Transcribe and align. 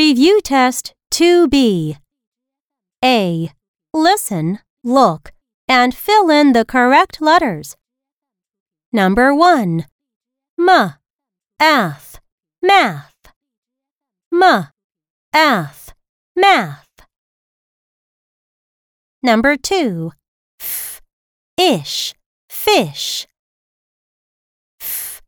Review 0.00 0.40
Test 0.40 0.94
2B. 1.10 1.98
A. 3.04 3.52
Listen, 3.92 4.60
look, 4.82 5.34
and 5.68 5.94
fill 5.94 6.30
in 6.30 6.54
the 6.54 6.64
correct 6.64 7.20
letters. 7.20 7.76
Number 8.94 9.34
1. 9.34 9.84
M. 10.58 10.94
Ath. 11.60 12.18
Math. 12.62 13.12
M. 14.32 14.68
Ath. 15.34 15.92
Math. 16.34 16.88
Number 19.22 19.54
2. 19.54 20.12
F. 20.58 21.02
Ish. 21.58 22.14
Fish. 22.48 23.26
F. 24.80 25.20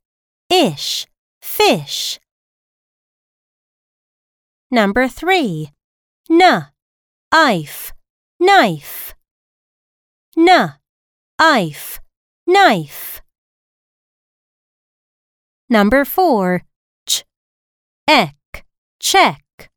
Ish. 0.48 1.06
Fish. 1.42 2.18
Number 4.72 5.06
3. 5.06 5.70
N. 6.30 6.66
Ife. 7.30 7.92
Knife. 8.40 9.14
N. 10.34 10.72
Ife. 11.38 12.00
Knife. 12.46 13.20
Number 15.68 16.06
4. 16.06 16.62
Ch. 17.06 17.24
Ek. 18.08 18.64
Check. 18.98 19.70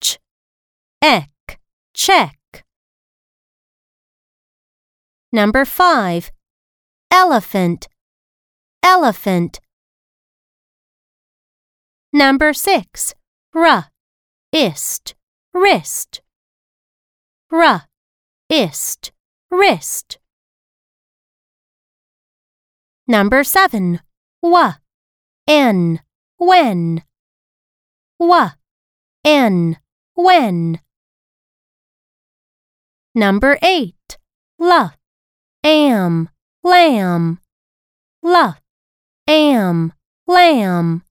Ch. 0.00 0.18
Ek. 1.02 1.58
Check. 1.92 2.64
Number 5.32 5.64
5. 5.64 6.30
Elephant. 7.10 7.88
Elephant. 8.84 9.58
Number 12.12 12.52
6. 12.52 13.15
R. 13.56 13.88
Ist. 14.52 15.14
Wrist. 15.54 16.20
R. 17.50 17.86
Ist. 18.50 19.12
Wrist. 19.50 20.18
Number 23.08 23.44
7. 23.44 24.00
W. 24.42 24.74
N. 25.48 26.00
When. 26.36 27.02
W. 28.20 28.50
N. 29.24 29.78
When. 30.14 30.80
Number 33.14 33.58
8. 33.62 34.18
L. 34.60 34.92
Am. 35.64 36.28
Lamb. 36.62 37.40
L. 38.22 38.56
Am. 39.26 39.92
Lamb. 40.26 41.05